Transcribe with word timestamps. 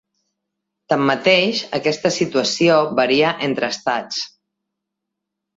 Tanmateix, 0.93 1.59
aquesta 1.79 2.11
situació 2.17 2.79
varia 3.01 3.37
entre 3.49 3.73
estats. 3.77 4.27